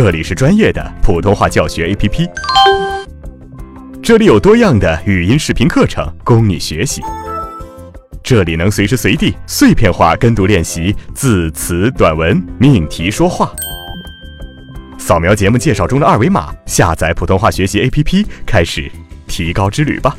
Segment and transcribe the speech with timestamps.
[0.00, 2.30] 这里是专业的普通话教学 APP，
[4.00, 7.02] 这里有多样的语音视频课程供你学习，
[8.22, 13.50] 这里能随时随地碎片化跟读练习字词短文命题说话。
[14.98, 18.88] 扫描节目介绍中的二维码，下载普通话学习 APP，开始
[19.26, 20.16] 提高之旅吧。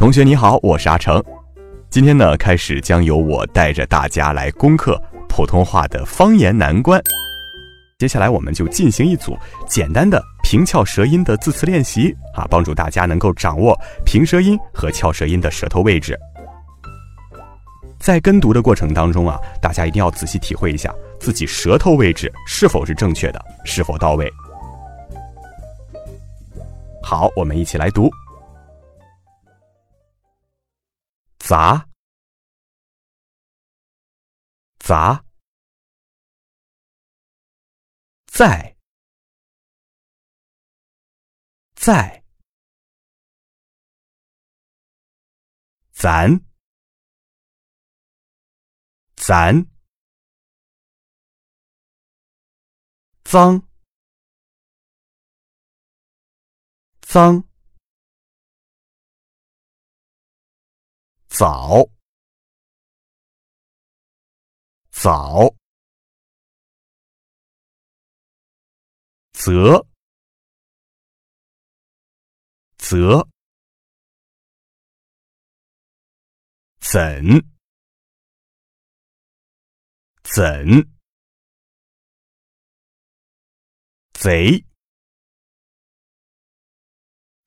[0.00, 1.22] 同学你好，我是阿成。
[1.90, 6.98] 今天呢，开始将由我带着大家来攻克普通话的方言难关。
[7.98, 9.36] 接下来，我们就进行一组
[9.68, 16.18] 简单的平翘舌音的字词练习啊，帮助大家能够掌握平舌音和翘舌音的舌头位置。
[17.98, 24.32] 在跟读的过程当中啊，大家一定要仔细体会一下自己舌头位置是否是正确的，是否到位。
[27.02, 28.10] 好，我们一起来读。
[31.50, 31.84] 砸，
[34.78, 35.24] 砸，
[38.28, 38.76] 在，
[41.74, 42.22] 在，
[45.90, 46.40] 咱，
[49.16, 49.66] 咱，
[53.24, 53.66] 脏，
[57.02, 57.49] 脏。
[61.40, 61.88] 早，
[64.90, 65.48] 早，
[69.32, 69.82] 则，
[72.76, 73.26] 则，
[76.78, 77.40] 怎，
[80.22, 80.92] 怎，
[84.12, 84.62] 贼，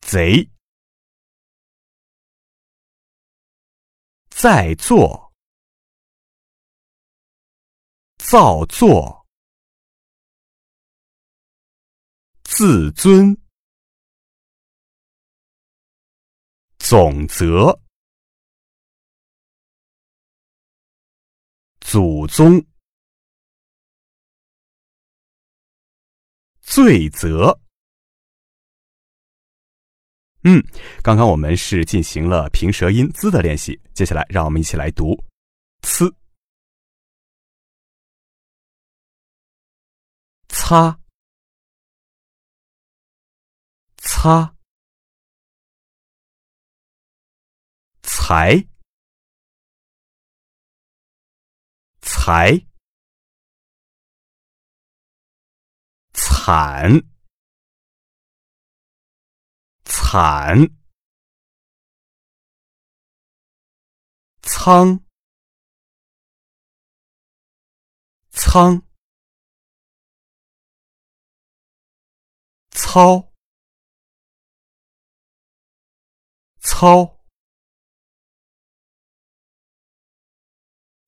[0.00, 0.59] 贼。
[4.42, 5.34] 在做，
[8.16, 9.26] 造作，
[12.44, 13.36] 自尊，
[16.78, 17.78] 总则，
[21.80, 22.66] 祖宗，
[26.62, 27.60] 罪责。
[30.44, 30.64] 嗯，
[31.02, 35.14] 刚刚我们是进行了平舌音“滋”的练习，接下来让我们一起来读
[35.84, 36.10] “呲”、
[40.48, 40.98] “擦”、
[44.00, 44.54] “擦”、
[48.02, 48.64] “才”、
[52.00, 52.64] “才”、
[56.14, 57.02] “惨”。
[60.12, 60.56] 惨，
[64.42, 65.04] 苍，
[68.32, 68.82] 苍，
[72.72, 73.32] 操，
[76.58, 77.20] 操，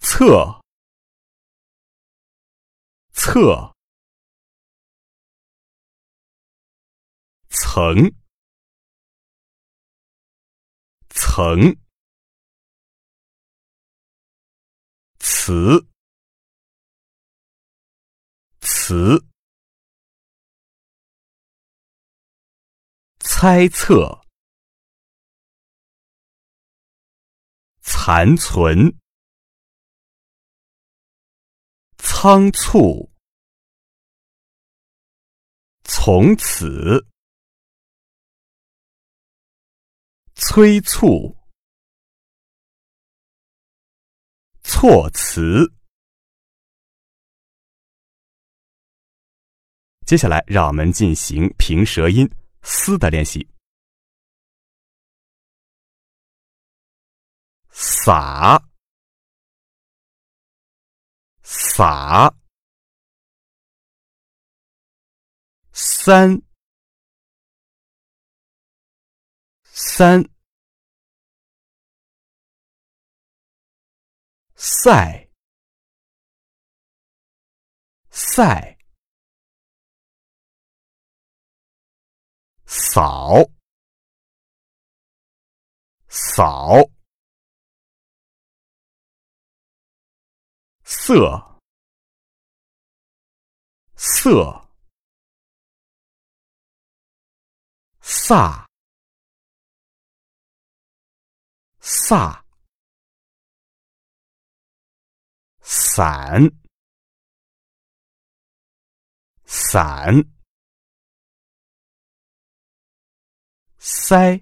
[0.00, 0.62] 侧，
[3.12, 3.74] 侧，
[7.50, 8.25] 层。
[11.36, 11.76] 层，
[15.18, 15.86] 词，
[18.62, 19.22] 词，
[23.20, 24.18] 猜测，
[27.82, 28.98] 残存，
[31.98, 33.12] 仓促，
[35.84, 37.06] 从此。
[40.56, 41.36] 催促，
[44.62, 45.70] 措辞。
[50.06, 52.26] 接下来，让我们进行平舌音
[52.64, 53.46] “嘶”的练习。
[57.68, 58.58] 洒，
[61.42, 62.34] 洒，
[65.72, 66.40] 三。
[69.78, 70.24] 三，
[74.56, 75.28] 赛，
[78.10, 78.78] 赛，
[82.64, 83.50] 扫，
[86.08, 86.90] 扫，
[90.82, 91.60] 色，
[93.96, 94.68] 色、
[98.00, 98.66] 飒、
[101.80, 102.45] 飒、
[105.78, 106.50] 伞、
[109.44, 110.24] 伞、
[113.78, 114.40] 塞、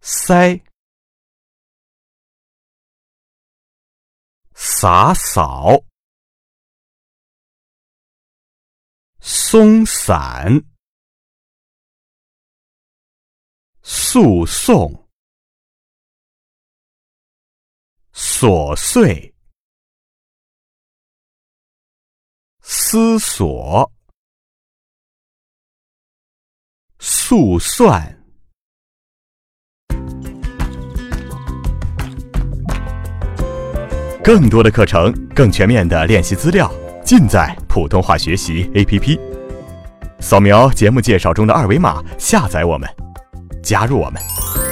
[0.00, 0.64] 塞。
[4.56, 5.84] 洒扫、
[9.20, 10.64] 松散、
[13.82, 15.03] 诉讼、
[18.44, 19.32] 琐碎、
[22.60, 23.90] 思索、
[26.98, 28.22] 速算。
[34.22, 36.70] 更多的课程，更全面的练习资料，
[37.02, 39.18] 尽在普通话学习 APP。
[40.20, 42.86] 扫描节目介绍中的二维码，下载我们，
[43.62, 44.63] 加入我们。